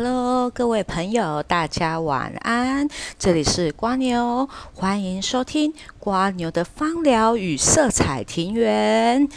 [0.00, 2.86] Hello，各位朋友，大家晚安。
[3.18, 9.28] 这里是瓜牛，欢迎收听瓜牛的芳疗与色彩庭园。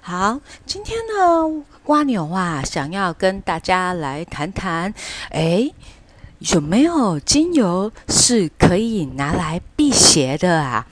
[0.00, 4.92] 好，今天呢，瓜牛啊，想要跟大家来谈谈，
[5.30, 5.70] 哎，
[6.40, 10.88] 有没有精油是可以拿来辟邪的啊？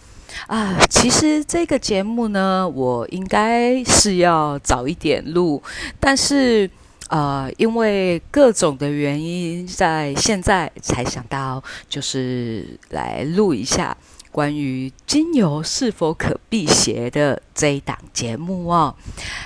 [0.47, 5.61] 啊，其实这个节目呢，我应该是要早一点录，
[5.99, 6.71] 但是。
[7.09, 13.97] 呃，因为各种的原因，在现在才想到，就是来录一下
[14.31, 18.95] 关于精油是否可辟邪的这一档节目哦。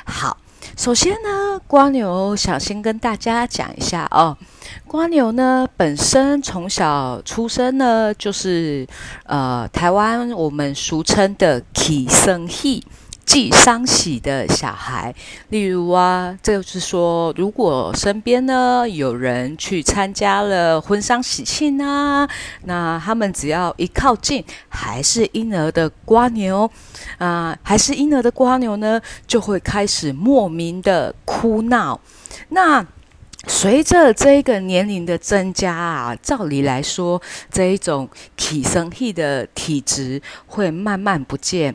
[0.05, 0.37] 好，
[0.77, 4.37] 首先呢，瓜牛想先跟大家讲一下哦，
[4.87, 8.87] 瓜牛呢本身从小出生呢，就是
[9.25, 12.85] 呃台湾我们俗称的起生气。
[13.25, 15.15] 忌伤喜的小孩，
[15.49, 22.29] 例如啊，这就是说，如果身边呢有人去参加了婚丧喜庆啊，
[22.65, 26.71] 那他们只要一靠近，还是婴儿的瓜牛
[27.19, 32.01] 啊，还是婴儿的瓜牛呢，就会开始莫名的哭闹。
[32.49, 32.85] 那
[33.49, 37.21] 随着这个年龄的增加啊，照理来说，
[37.51, 41.75] 这一种体生气的体质会慢慢不见。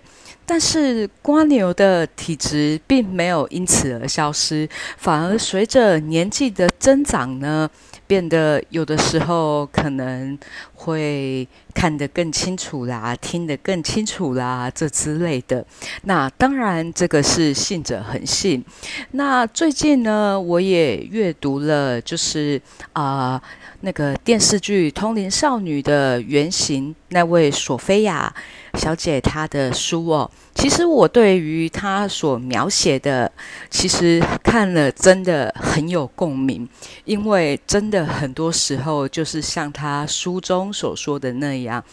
[0.49, 4.67] 但是瓜牛的体质并没有因此而消失，
[4.97, 7.69] 反而随着年纪的增长呢，
[8.07, 10.39] 变得有的时候可能
[10.73, 11.45] 会
[11.75, 15.65] 看得更清楚啦，听得更清楚啦，这之类的。
[16.03, 18.63] 那当然，这个是信者恒信。
[19.11, 22.61] 那最近呢，我也阅读了，就是
[22.93, 23.41] 啊。
[23.81, 28.33] 那个电视剧《通灵少女》的原型那位索菲亚
[28.77, 33.31] 小姐，她的书哦，其实我对于她所描写的，
[33.69, 36.67] 其实看了真的很有共鸣，
[37.05, 41.83] 因为真的很多时候就是像她书中所说的那样，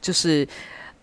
[0.00, 0.46] 就是。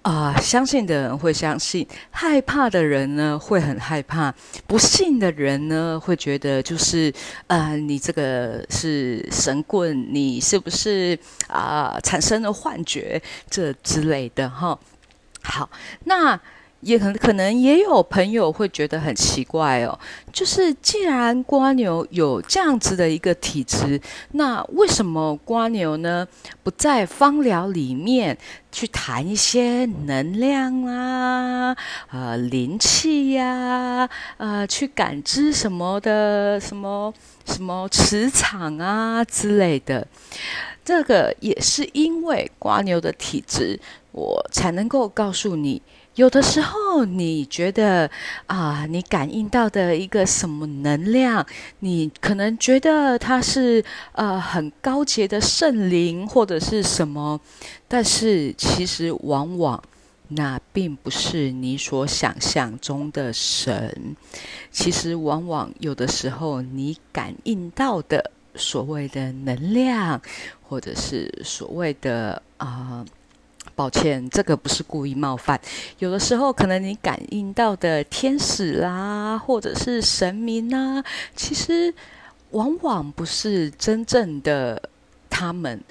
[0.04, 4.34] 啊，相信的人会相信，害怕的人呢会很害怕，
[4.66, 7.14] 不信的人呢会觉得就是，
[7.46, 11.16] 呃，你这个是神棍，你是不是
[11.46, 14.76] 啊产生了幻觉这之类的哈？
[15.44, 15.70] 好，
[16.06, 16.40] 那。
[16.82, 19.98] 也可可能也有朋友会觉得很奇怪哦，
[20.34, 26.28] 就是既然瓜牛有这样子的一个体质，那为什么瓜牛呢
[26.64, 28.38] 不在芳疗里面
[28.72, 31.76] 去谈一些能量啊、
[32.12, 37.14] 呃灵气呀、呃去感知什么的什么
[37.46, 40.08] 什么磁场啊之类的？
[40.84, 43.80] 这个也是因为瓜牛的体质，
[44.12, 45.80] 我才能够告诉你。
[46.22, 48.08] 有的时候，你觉得
[48.46, 51.44] 啊，你感应到的一个什么能量，
[51.80, 57.42] 你可能觉得它是呃很高洁的圣灵或者是什么，
[57.88, 59.82] 但是其实往往
[60.28, 64.16] 那并不是你所想象中的神。
[64.70, 70.22] 其实往往有的时候，你感应到的所谓的能量，
[70.62, 73.04] 或者是所谓的啊。
[73.76, 75.60] 抱歉，这个不是故意冒犯。
[76.00, 81.04] 有的时候，可能你感应到的天使啦，或者是神明啊，
[81.36, 81.94] 其实
[82.52, 84.90] 往往不是真正的
[85.30, 85.82] 他们。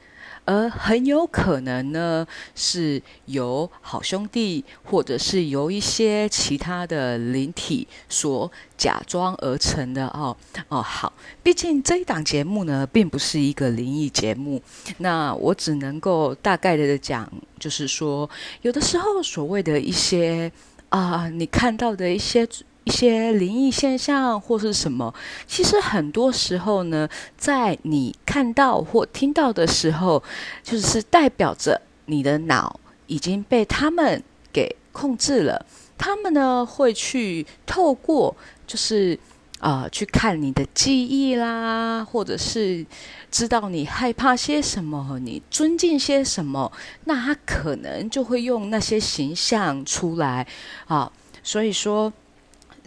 [0.45, 10.37] 而很有可能呢，是由好兄弟，或者是由一些其他的灵体所假装而成的哦
[10.69, 10.83] 哦。
[10.83, 11.13] 好，
[11.43, 14.61] 毕竟这一档节目呢，并不是一个灵异节目，
[14.99, 18.29] 那我只能够大概的讲，就是说，
[18.63, 20.51] 有的时候所谓的一些
[20.89, 22.49] 啊，你看到的一些。
[22.85, 25.15] 一些灵异现象或是什么，
[25.47, 30.23] 其实很多时候呢，在你看到或听到的时候，
[30.63, 35.67] 就是代表着你的脑已经被他们给控制了。
[35.99, 38.35] 他们呢会去透过，
[38.67, 39.19] 就是
[39.59, 42.85] 啊，去看你的记忆啦，或者是
[43.31, 46.73] 知道你害怕些什么，你尊敬些什么，
[47.05, 50.47] 那他可能就会用那些形象出来
[50.87, 51.13] 啊。
[51.43, 52.11] 所以说。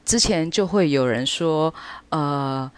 [0.06, 1.74] 之前就会有人说，
[2.10, 2.70] 呃，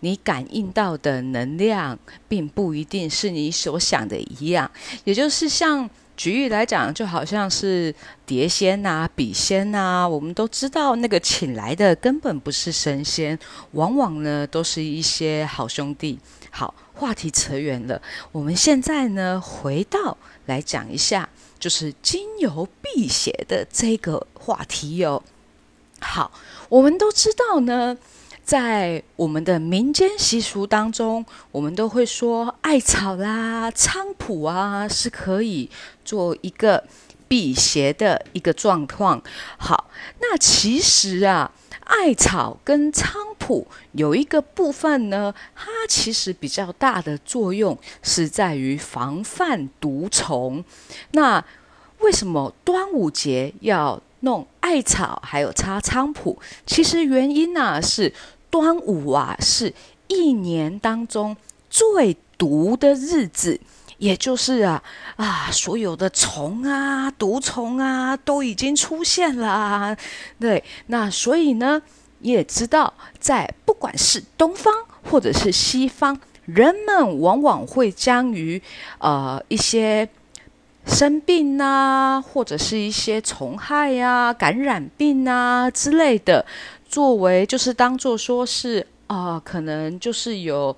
[0.00, 1.98] 你感应到的能量，
[2.28, 4.70] 并不一定是你所想的一样。
[5.04, 7.94] 也就是像举例来讲，就好像是
[8.24, 13.38] 碟仙呐、笔仙呐，我们都知道那个请来的根本不是神仙，
[13.72, 16.18] 往往呢都是一些好兄弟。
[16.50, 18.00] 好，话题扯远了，
[18.32, 20.16] 我们现在呢回到
[20.46, 21.28] 来讲一下，
[21.58, 25.22] 就是精油辟邪的这个话题哟。
[26.00, 26.30] 好，
[26.68, 27.96] 我们都知道呢，
[28.44, 35.70] 在我们的民间习俗当中，我们都会说艾草啦、菖蒲啊是可以
[36.04, 36.84] 做一个
[37.26, 39.22] 辟邪的一个状况。
[39.58, 41.52] 好，那其实啊。
[41.88, 50.62] 艾草跟菖蒲有一个部分呢，它其实比较大的作用是在于防范毒虫。
[51.12, 51.42] 那
[52.00, 56.38] 为什么端午节要弄艾草还有插菖蒲？
[56.66, 58.12] 其实原因呢是
[58.50, 59.72] 端午啊是
[60.08, 61.36] 一年当中
[61.68, 63.60] 最毒的日子。
[63.98, 64.80] 也就是啊
[65.16, 69.96] 啊，所有的虫啊、毒虫啊都已经出现了，
[70.38, 71.82] 对，那所以呢，
[72.20, 74.72] 也知道在不管是东方
[75.02, 78.62] 或者是西方，人们往往会将于
[78.98, 80.08] 呃一些
[80.88, 86.44] 生病呐，或者是一些虫害呀、感染病啊之类的，
[86.88, 90.74] 作为就是当做说是啊，可能就是有。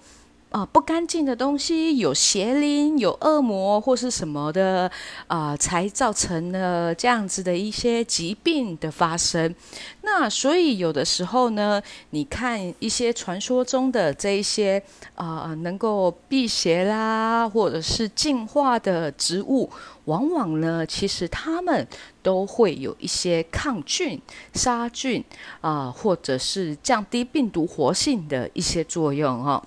[0.51, 4.91] 啊，不干净的东西，有邪灵、有恶魔或是什么的
[5.29, 9.55] 啊，才造成了这样子的一些疾病的发生。
[10.03, 11.81] 那所以有的时候呢，
[12.11, 14.83] 你看一些传说中的这一些
[15.15, 19.71] 啊，能够辟邪啦，或者是净化的植物，
[20.07, 21.87] 往往呢，其实它们
[22.25, 24.21] 都会有一些抗菌、
[24.53, 25.23] 杀菌
[25.61, 29.65] 啊，或者是降低病毒活性的一些作用哈。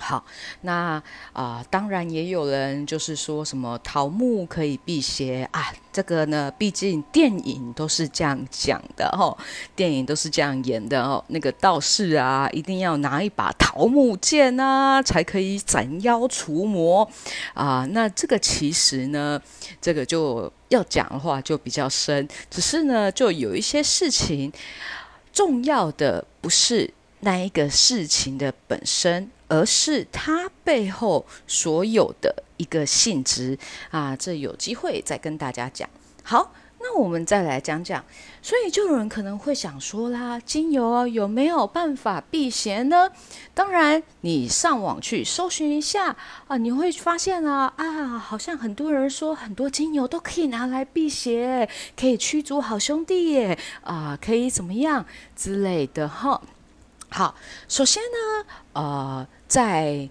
[0.00, 0.24] 好，
[0.62, 1.00] 那
[1.34, 9.36] 啊，当然也有人就是说什么桃木可以辟邪啊，这个呢，毕竟电影都是这样讲的哦，
[9.76, 11.22] 电影都是这样演的哦。
[11.28, 17.08] 那个道士啊，一定要拿一把桃木剑啊，才可以斩妖除魔
[17.52, 17.86] 啊。
[17.90, 19.40] 那这个其实呢，
[19.80, 24.50] 这个就要讲的话就比较深，只是呢，就有一些事情
[25.32, 29.30] 重要的不是那一个事情的本身。
[29.50, 33.58] 而是它背后所有的一个性质
[33.90, 35.90] 啊，这有机会再跟大家讲。
[36.22, 38.04] 好，那我们再来讲讲。
[38.40, 43.10] 所以就有人可能会想说啦，精油有没有办法辟邪呢？
[43.52, 51.68] 当然，你上网去搜寻一下啊，你会发现啊啊，好像很多人说很多精油都可以拿来辟邪，
[51.98, 55.04] 可以驱逐好兄弟耶啊，可以怎么样
[55.34, 56.40] 之类的哈。
[57.10, 57.34] 好，
[57.68, 59.26] 首先呢，呃。
[59.50, 60.08] 在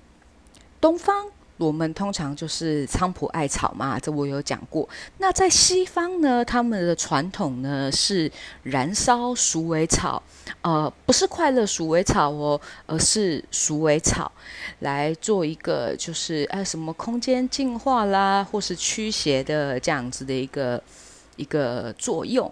[0.81, 4.87] 东方，我们通常就是菖蒲艾草嘛，这我有讲过。
[5.19, 8.29] 那在西方呢，他们的传统呢是
[8.63, 10.21] 燃烧鼠尾草，
[10.61, 14.29] 呃，不是快乐鼠尾草哦，而是鼠尾草，
[14.79, 20.83] 来做一个就是哎什么空间净化啦，或是驱邪的这样子的一个
[21.37, 22.51] 一个作用。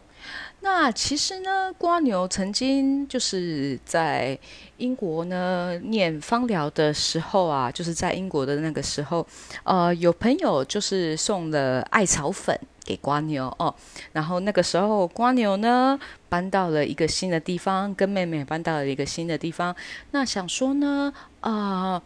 [0.60, 4.38] 那其实呢，瓜牛曾经就是在
[4.78, 9.26] 英国呢念芳疗的时候啊，就是在英国的那个时候，
[9.64, 13.74] 呃，有朋友就是送了艾草粉给瓜牛哦，
[14.12, 19.74] 然后那个时候瓜牛呢搬到了一个新的地方，跟妹妹搬到了一个新的地方，
[20.12, 22.02] 那想说呢，啊，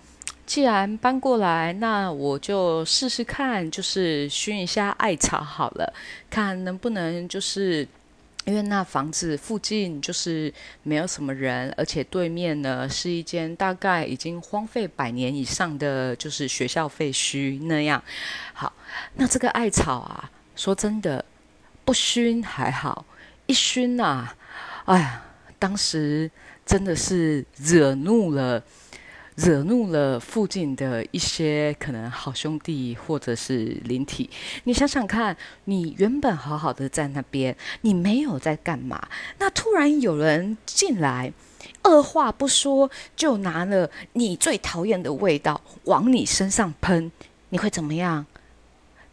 [0.46, 5.94] 既然搬过来，那我就试试看，就是熏一下艾草好了，
[6.30, 7.88] 看能不能就是。
[8.46, 10.52] 因为那房子附近就是
[10.82, 18.04] 没有什么人，而且对面呢是一间大概已经荒废百年以上的就是学校废墟那样。
[18.54, 18.74] 好，
[19.16, 21.24] 那这个艾草啊，说真的，
[21.86, 23.06] 不熏还好，
[23.46, 24.28] 一熏呐，
[24.86, 25.24] 哎呀，
[25.60, 26.30] 当时
[26.66, 28.64] 真的是惹怒了。
[29.44, 34.30] 惹怒了附近的一些可能好兄弟或者是灵体，
[34.66, 39.02] 你想想看，你原本好好的在那边，你没有在干嘛？
[39.40, 41.34] 那突然有人进来，
[41.82, 47.12] 二话不说就拿了你最讨厌的味道往你身上喷，
[47.50, 48.24] 你会怎么样？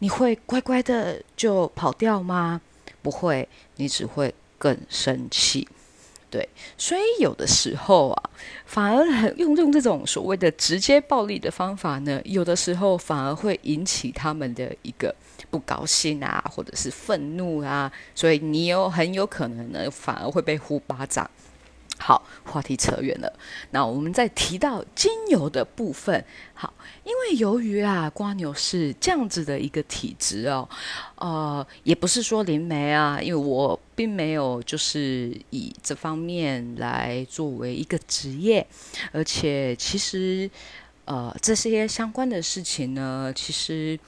[0.01, 2.61] 你会乖乖的就跑掉吗？
[3.01, 5.67] 不会，你只会更生气。
[6.31, 8.31] 对，所以有的时候啊，
[8.67, 15.15] 反而很用用这种所谓的直接暴力的方法呢，有的时候反而会引起他们的一个
[15.51, 21.31] 不高兴啊，或者是愤怒啊，所以你有很有可能呢，反而会被呼巴掌。
[22.01, 23.33] 好，话题扯远了。
[23.73, 26.25] 那我们再提到精油的部分。
[26.55, 30.69] 好，因为由于啊，瓜牛是这样子的一个体质哦，
[31.17, 38.65] 呃，也不是说灵媒啊，因为我并没有就是以这方面来作为一个职业，
[39.11, 40.49] 而且其实
[41.05, 43.99] 呃，这些相关的事情呢，其实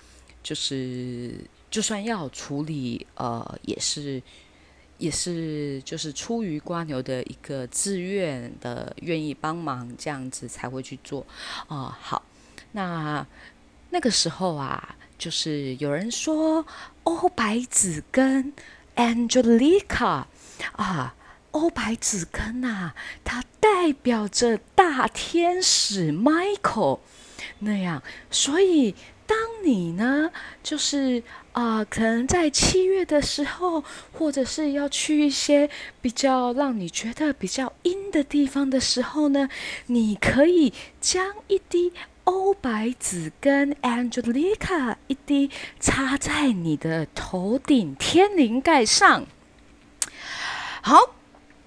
[0.45, 1.35] 就是
[1.69, 4.23] 就算要处理，呃，也是。
[5.01, 11.27] 也是就是出于瓜牛的一个自愿的愿意帮忙，这样子才会去做
[11.69, 11.91] 哦。
[11.99, 12.23] 好，
[12.73, 13.27] 那
[13.89, 16.67] 那个时候啊，就是有人说
[17.05, 18.53] 欧白子跟
[18.97, 20.25] Angelica
[20.73, 21.15] 啊，
[21.53, 22.93] 欧白子根呐，
[23.25, 27.01] 它代表着大天使 Michael
[27.61, 28.95] 那样，所以。
[29.31, 35.71] 当你呢，就是啊，可能在七月的时候，或者是要去一些
[36.01, 39.49] 比较让你觉得比较阴的地方的时候呢，
[39.87, 41.93] 你可以将一滴
[42.25, 49.27] 欧白子跟 Angelica 一滴插在你的头顶天灵盖上。
[50.83, 51.15] 好。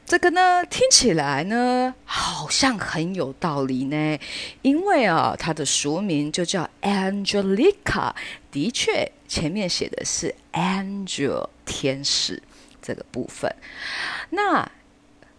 [0.06, 4.20] 这个呢，听起来呢，好像很有道理呢。
[4.62, 8.14] 因为啊，它的俗名就叫 Angelica，
[8.52, 12.44] 的确，前面写的是 Angel 天使
[12.82, 13.56] 这个部分。
[14.30, 14.70] 那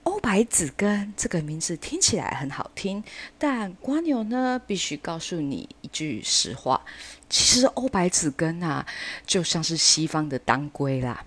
[0.05, 3.03] 欧白子根这个名字听起来很好听，
[3.39, 6.81] 但瓜牛呢，必须告诉你一句实话：，
[7.29, 8.87] 其实欧白子根啊，
[9.27, 11.25] 就像是西方的当归啦。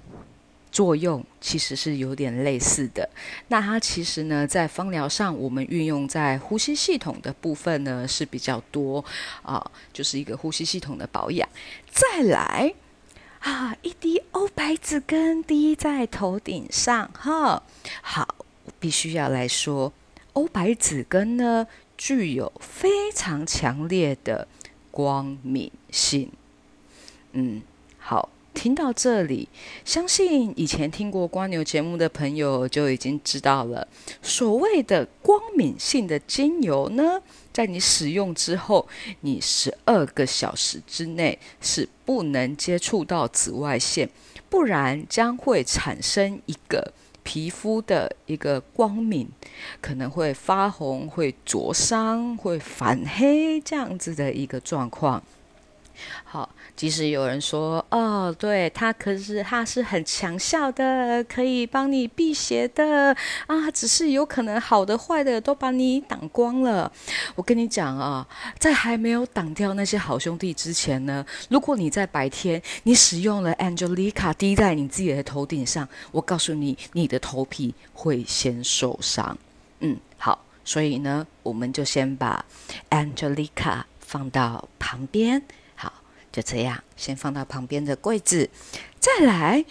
[0.70, 3.10] 作用其实是有点类似的。
[3.48, 9.04] 那它其实呢，在芳疗上，我们运用在呼吸系统的部分呢是比较多
[9.42, 11.48] 啊，就是一个呼吸系统的保养。
[11.90, 12.76] 再来
[13.40, 17.64] 啊，一滴欧白子根滴在头顶上哈。
[18.04, 18.37] 好，
[18.80, 19.92] 必须要来说，
[20.34, 21.68] 欧白子根呢
[21.98, 24.48] 具有非常强烈的
[24.92, 26.32] 光敏性。
[27.34, 27.62] 嗯，
[27.98, 28.30] 好。
[28.54, 29.48] 听到这里，
[29.86, 33.88] 相信以前听过光牛节目的朋友就已经知道了，
[34.24, 37.22] 所谓的光敏性的精油呢，
[37.54, 38.88] 在你使用之后，
[39.22, 44.10] 你十二个小时之内是不能接触到紫外线，
[44.50, 46.92] 不然将会产生一个
[47.28, 49.28] 皮肤的一个光敏，
[49.82, 55.22] 可能会发红、会灼伤、会反黑这样子的一个状况。
[56.24, 63.18] 好，即使有人说哦，对它可是它是很强效的，可以帮你辟邪的
[63.48, 66.90] 啊，只是有可能好的坏的都把你挡光了。
[67.34, 68.28] 我跟你讲啊，
[68.60, 79.36] 在还没有挡掉那些好兄弟之前呢，如果你在白天你使用了 Angelica 滴在你自己的头顶上，我告诉你，你的头皮会先受伤。
[79.80, 82.46] 嗯，好，所以呢，我们就先把
[82.92, 85.42] Angelica 放到旁边。
[86.38, 88.52] 就这样，先放到旁边的柜子。
[89.00, 89.66] 再来，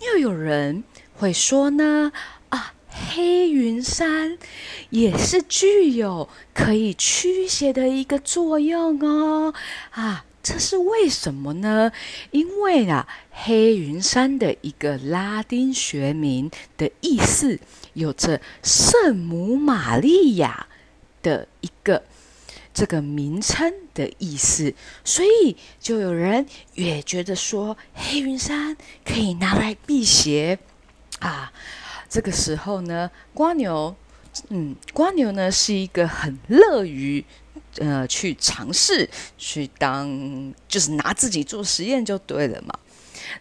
[0.00, 0.82] 又有人
[1.12, 2.10] 会说呢，
[2.48, 4.38] 啊，黑云杉
[4.88, 9.52] 也是具有可以驱邪的一个作用哦。
[9.90, 11.92] 啊，这是为什么呢？
[12.30, 17.60] 因为啊，黑云山的一个拉丁学名的意思，
[17.92, 20.66] 有着圣母玛利亚
[21.22, 22.04] 的一个。
[22.76, 30.58] 这个名称的意思，所以就有人也觉得说黑云山可以拿来辟邪
[31.20, 31.50] 啊。
[32.06, 33.96] 这个时候呢，瓜牛，
[34.50, 37.24] 嗯，瓜牛呢是一个很乐于
[37.78, 42.78] 呃去尝试，去当就是拿自己做实验就对了嘛。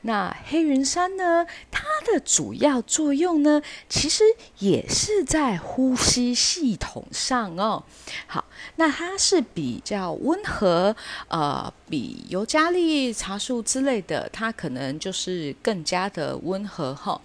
[0.01, 1.46] 那黑云杉呢？
[1.72, 4.24] 它的主要作用呢，其实
[4.60, 7.84] 也是在呼吸系统上哦。
[8.27, 10.96] 好，那它是比较温和，
[11.27, 17.22] 呃，比尤加利茶树之类的，它可能就是更加的温和哈。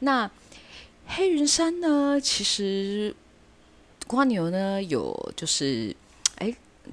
[0.00, 0.30] 那
[1.06, 3.14] 黑云杉呢，其实
[4.06, 5.96] 瓜牛呢有就是。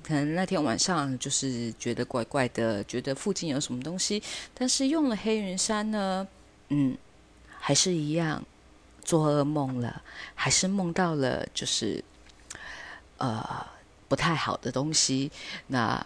[0.03, 4.21] 可能那天晚上就是觉得怪怪的，觉得附近有什么东西，
[4.53, 6.27] 但是用了黑云山呢，
[6.69, 6.97] 嗯，
[7.57, 8.43] 还是一样
[9.03, 10.01] 做噩梦了，
[10.35, 12.03] 还是梦到了就是
[13.17, 13.65] 呃
[14.07, 15.31] 不太好的东西。
[15.67, 16.05] 那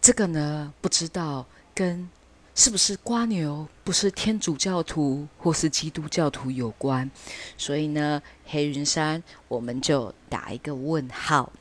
[0.00, 2.08] 这个呢，不知道跟
[2.54, 7.10] 是不是瓜牛不是天主教徒或是基督教徒有关，
[7.58, 11.52] 所以呢，黑云山我们就打一个问号。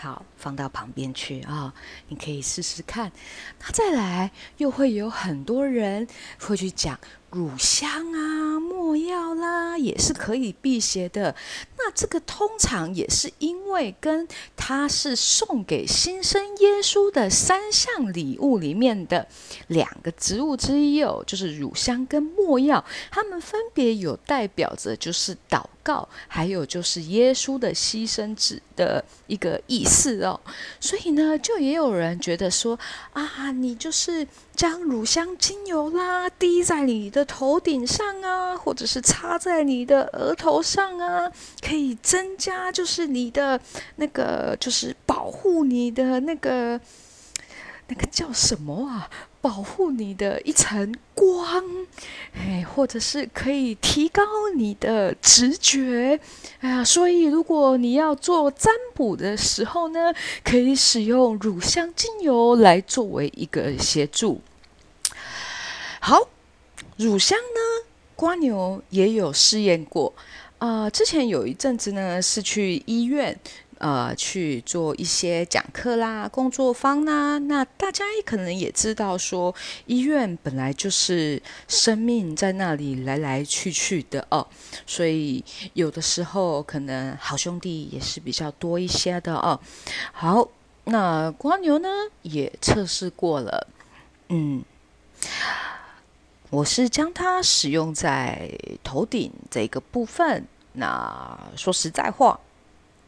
[0.00, 1.74] 好，放到旁边去啊！
[2.08, 3.12] 你可以试试看。
[3.60, 6.98] 那再来，又会有很多人会去讲
[7.30, 11.36] 乳香啊、没药啦，也是可以辟邪的。
[11.82, 19.26] 那这个通常也是因为跟它是送给新生耶稣的三项礼物里面的
[19.68, 30.38] 两个植物之一哦，就是乳香跟没药，它们分别有代表着就是祷告，还有就是耶稣的牺牲纸的一个意思哦。
[30.78, 32.78] 所以呢，就也有人觉得说
[33.14, 41.32] 啊，你就是将乳香精油啦滴在你的头顶上啊，或者是擦在你的额头上啊，
[41.70, 43.60] 可以增加就是你的
[43.94, 46.80] 那个就是保护你的那个
[47.86, 49.08] 那个叫什么啊？
[49.40, 51.64] 保护你的一层光，
[52.34, 54.22] 哎，或者是可以提高
[54.56, 56.18] 你的直觉，
[56.58, 60.12] 哎呀，所以如果你要做占卜的时候呢，
[60.42, 64.40] 可以使用乳香精油来作为一个协助。
[66.00, 66.28] 好，
[66.96, 67.86] 乳香呢，
[68.16, 70.12] 瓜牛也有试验过
[70.60, 73.36] 啊，之前有一阵子呢是去医院。
[73.80, 77.38] 呃，去做一些讲课啦、工作坊啦。
[77.38, 79.54] 那大家可能也知道，说
[79.86, 84.46] 医院本来就是生命在那里来来去去的哦，
[84.86, 89.58] 所以有的时候可能好兄弟也是比较多一些的哦。
[90.12, 90.46] 好，
[90.84, 91.88] 那瓜牛呢
[92.20, 93.66] 也测试过了，
[94.28, 94.62] 嗯，
[96.50, 98.50] 我是将它使用在
[98.84, 100.46] 头顶这个部分。
[100.72, 102.38] 那说实在话。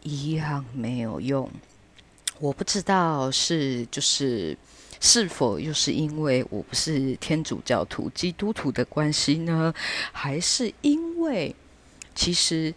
[0.04, 1.48] 一样没有用，
[2.40, 4.58] 我不知道是就是
[5.00, 9.72] 是否又是因为我不是天主教徒、基督徒的关系呢？
[10.10, 11.54] 还是因为
[12.16, 12.74] 其实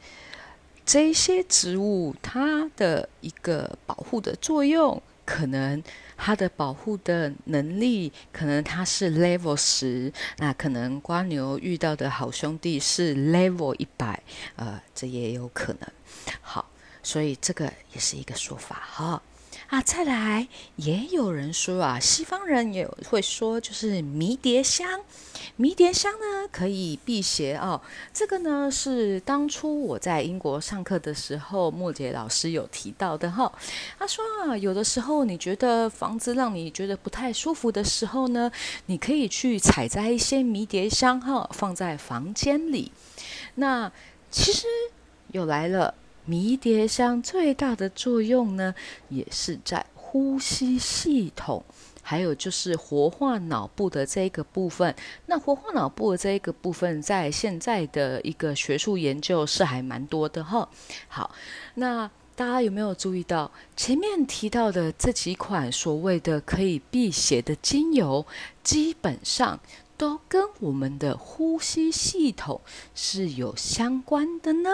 [0.85, 5.81] 这些植物它的一个保护的作用，可能
[6.17, 14.22] 他的保护的能力，可能他是 level 十，那可能瓜牛遇到的好兄弟是 level 一百，
[14.55, 15.89] 呃，这也有可能。
[16.41, 16.69] 好。
[17.03, 19.22] 所以这个也是一个说法哈
[19.67, 25.01] 啊，再来也有人说啊，西方人也会说，就是迷迭香，
[25.55, 27.81] 迷迭香呢可以辟邪哦。
[28.13, 33.51] 这个呢是当初我在英国上课的时候，莫杰老师有提到的哈。
[33.98, 38.51] 他说啊，有的时候你觉得房子让你觉得不太舒服的时候呢，
[38.86, 42.91] 你可以去采摘一些迷迭香哈，放在房间里。
[43.55, 43.91] 那
[44.29, 44.67] 其实
[45.31, 45.95] 又来了。
[46.25, 48.74] 迷迭香最大的作用呢，
[49.10, 51.63] 也是在呼吸系统，
[52.01, 54.96] 还有就是活化脑部的这一个部分。
[55.25, 60.68] 那活化脑部的这一个部分，在现在的一个学术研究是还蛮多的哈。
[61.07, 61.35] 好，
[61.75, 68.25] 那大家有没有注意到前面提到的这几款所谓的可以辟邪的精油，
[68.64, 69.59] 基本上
[69.98, 72.61] 都跟我们的呼吸系统
[72.94, 74.70] 是有相关的呢？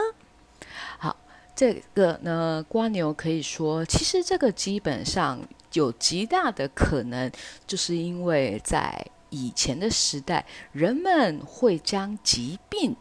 [0.97, 1.17] 好。
[1.61, 5.39] 这个呢，瓜牛可以说，其实这个基本上
[5.73, 7.31] 有极大的可能，
[7.67, 12.95] 就是因为在以前的时代，人们会将疾病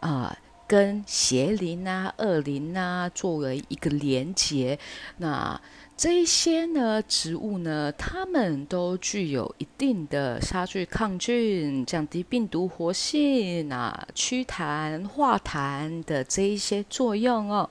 [0.00, 4.78] 啊跟邪灵啊、恶灵啊作为一个连结，
[5.16, 5.58] 那。
[5.98, 17.68] 这一些呢，植物呢，它们都具有一定的杀菌、抗菌、降低病毒活性、啊祛痰化痰的这一些作用哦。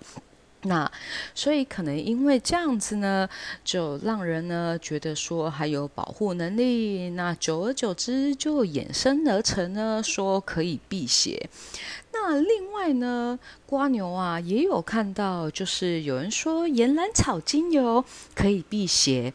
[0.68, 0.92] 那
[1.34, 3.28] 所以可能因为这样子呢，
[3.64, 7.10] 就让人呢觉得说还有保护能力。
[7.12, 11.50] 那久而久之，就衍生而成呢，说可以辟邪。
[12.14, 18.04] 那另外呢，瓜牛啊也有看到，就是有人说岩兰草精油
[18.36, 19.34] 可以辟邪。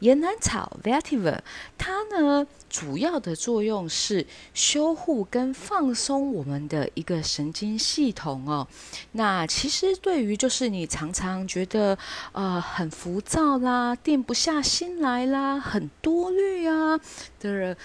[0.00, 1.38] 岩兰草 vetiver，
[1.76, 8.66] 它呢主要的作用是修护跟放松我们的一个神经系统哦。
[9.12, 11.98] 那其实对于就是你常常觉得
[12.32, 16.98] 呃很浮躁啦、定不下心来啦、很多虑啊
[17.40, 17.76] 的人。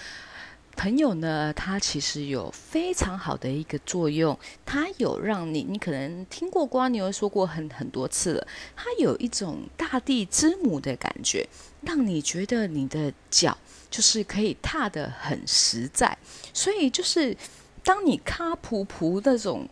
[0.76, 11.48] 朋友呢，它其实有非常好的一个作用，它有让你，你可能听过瓜牛说过很很多次了，它有一种大地之母的感觉，
[11.82, 13.56] 让你觉得你的脚
[13.90, 16.16] 就是可以踏得很实在，
[16.52, 17.36] 所以就是
[17.82, 19.68] 当你卡噗噗那种。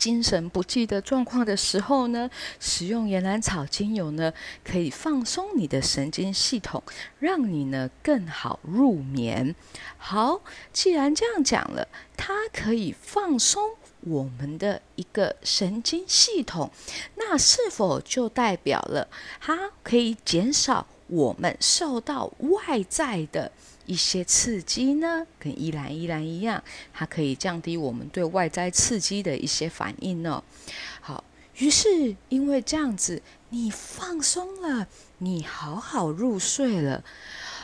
[0.00, 4.32] 精神不济的状况的时候呢，使用岩兰草精油呢，
[4.64, 6.82] 可以放松你的神经系统，
[7.18, 9.54] 让你呢更好入眠。
[9.98, 10.40] 好，
[10.72, 11.86] 既然这样讲了，
[12.16, 16.70] 它可以放松我们的一个神经系统，
[17.16, 19.06] 那是否就代表了
[19.38, 23.52] 它可以减少我们受到外在的？
[23.90, 30.44] 一些刺激呢，跟依兰依兰一样，它可以降低我们对外在刺激的一些反应呢。
[31.00, 31.24] 好，
[31.56, 34.86] 于是因为这样子，你放松了，
[35.18, 37.02] 你好好入睡了。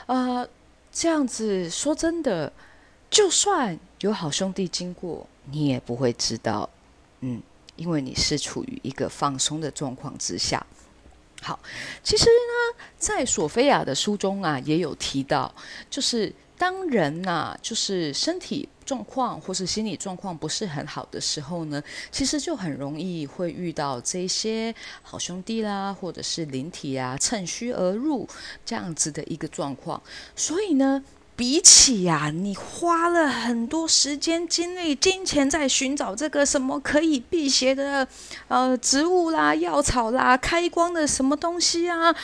[0.06, 0.48] 呃，
[0.90, 2.52] 这样子说真的，
[3.08, 6.68] 就算有好兄弟经过，你也不会知道。
[7.20, 7.40] 嗯，
[7.76, 10.66] 因为你是处于一个放松的状况之下。
[11.42, 11.58] 好，
[12.02, 15.54] 其实呢，在索菲亚的书中啊，也有提到，
[15.90, 28.28] 就是当人呐，就是身体状况或是心理状况不是很好的时候呢，其实就很容易会遇到这些好兄弟啦，或者是灵体啊，趁虚而入
[28.64, 30.02] 这样子的一个状况。
[30.34, 31.04] 所以呢。
[31.36, 38.08] 比起呀，你花了很多时间、精力、金钱在寻找这个什么可以辟邪的
[38.48, 42.16] 呃植物啦、药草啦、开光的什么东西啊？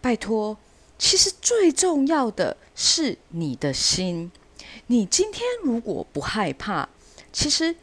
[0.00, 0.56] 拜托，
[0.98, 4.32] 其实最重要的是你的心。
[4.86, 6.88] 你今天如果不害怕，
[7.32, 7.76] 其实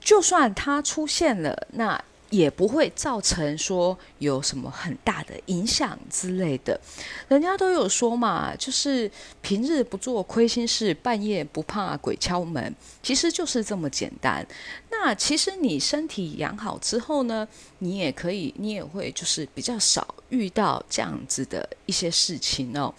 [0.00, 2.04] 就算它出现了，那。
[2.30, 6.80] 也不会造成说有什么很大的影响之类的。
[7.28, 9.10] 人家都有说嘛，就是
[9.42, 14.46] 平日不做亏心事，半夜不怕鬼敲门，其实就是这么简单。
[14.90, 17.46] 那其实你身体养好之后呢，
[17.80, 22.94] 你也可以，你也会就是比较少遇到这样子的一些事情哦。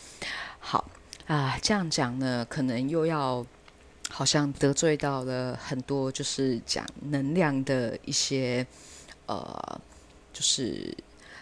[0.59, 0.91] 好
[1.27, 3.45] 啊，这样讲呢，可能又要
[4.09, 8.67] 好像得罪到了很多就是讲能量的一些。
[9.31, 9.81] 呃，
[10.33, 10.93] 就是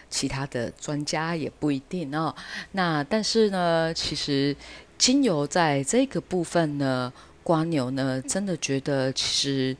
[0.08, 2.32] 其他的专家也不一定哦。
[2.70, 4.56] 那但是呢，其实
[4.96, 9.76] 精油在这个部分呢，瓜牛呢真的觉得其实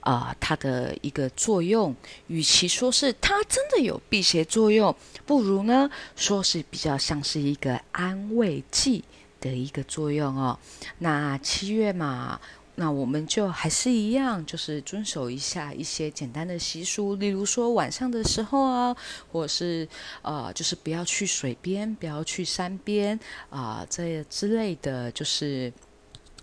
[0.00, 1.94] 啊，它的一个作用，
[2.26, 4.92] 与其说是它真的有辟邪作用，
[5.24, 9.04] 不如呢说是比较像是一个安慰剂
[9.40, 10.58] 的一个作用哦。
[10.98, 12.40] 那七月嘛。
[12.80, 18.96] 那我们就还是一样，就是遵守一下一些简单的习俗，例如说晚上的时候啊，
[19.32, 19.88] 或者是
[20.22, 23.18] 呃，就是不要去水边，不要去山边
[23.50, 25.72] 啊，这之类的，就是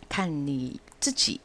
[0.09, 1.39] 看你自己，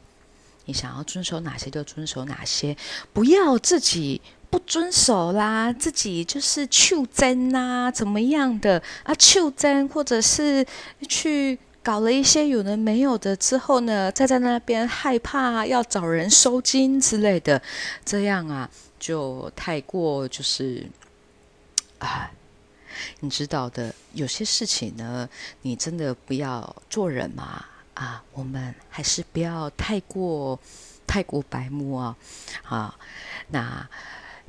[0.65, 2.75] 你想要遵守哪些就遵守哪些，
[3.13, 10.67] 不要自己不遵守啦，自己就是求真呐，怎么样的啊，求真或者是
[11.07, 11.57] 去。
[11.83, 17.61] 搞了一些有的没有的之后呢，再在那边害怕要找人收金之类的，
[18.05, 20.87] 这样啊就太过就是
[21.99, 22.31] 啊，
[23.21, 25.27] 你知道的，有些事情呢，
[25.63, 27.65] 你真的不要做人嘛
[27.95, 30.59] 啊，我们还是不要太过
[31.07, 32.15] 太过白目啊
[32.63, 32.95] 啊
[33.49, 33.87] 那。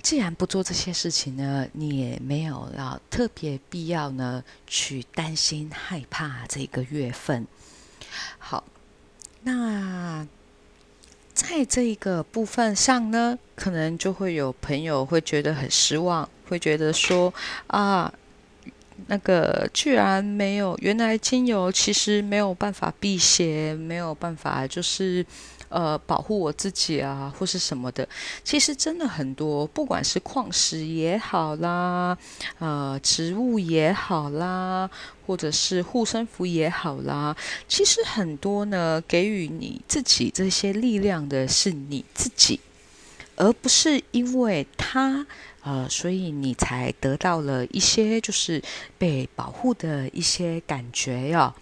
[0.02, 7.46] 既然不做这些事情呢，你也没有要特别必要呢去担心害怕这个月份。
[8.36, 8.64] 好，
[9.42, 10.26] 那
[11.32, 17.32] 在这个部分上呢，可能就会有朋友会觉得很失望，会觉得说
[17.68, 18.12] 啊，
[19.06, 25.24] 那个居然没有，原来精油其实没有办法辟邪，没有办法就是。
[25.74, 28.06] 呃，保护我自己啊，或是什么的，
[28.44, 32.14] 其实真的很多，不管是矿石也好啦，
[32.58, 34.90] 呃，植物也好啦，
[35.26, 37.34] 或者是护身符也好啦，
[37.66, 42.60] 其实很多呢，给予你自己这些力量的是你自己，
[43.42, 45.26] 而不是因为他，
[45.62, 48.62] 呃，所以你才得到了一些就是
[48.98, 51.54] 被保护的一些感觉哟。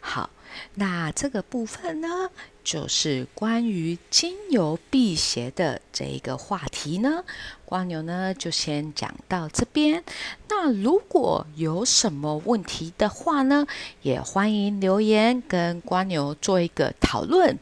[0.00, 0.30] 好。
[0.76, 2.30] 那这个部分呢，
[2.64, 7.24] 就是关于精油辟邪的这一个话题呢，
[7.66, 10.02] 瓜牛呢就先讲到这边。
[10.48, 13.66] 那如果有什么问题的话呢，
[14.00, 17.58] 也欢迎留言跟瓜牛做一个讨论。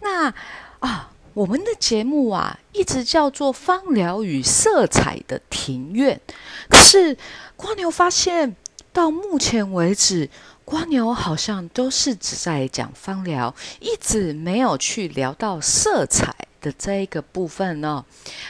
[0.00, 0.32] 那
[0.78, 6.20] 啊，我们的节目啊，一直叫做芳疗与色彩的庭院，
[6.68, 7.16] 可是
[7.56, 8.56] 瓜牛发现
[8.92, 10.28] 到目前为止。
[10.62, 18.04] 瓜牛好像都是只在讲芳疗，一直没有去聊到色彩的这一个部分呢。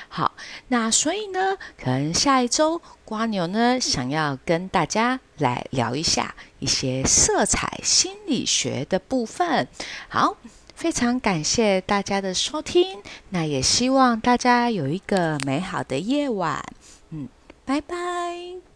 [0.08, 0.34] 好，
[0.68, 9.66] 那所以呢，可能下一周瓜牛呢想要跟大家来聊一下一些色彩心理学的部分。
[10.10, 10.36] 好，
[10.80, 16.64] 非常感谢大家的收听，那也希望大家有一个美好的夜晚。
[17.10, 17.28] 嗯，
[17.66, 18.69] 拜拜。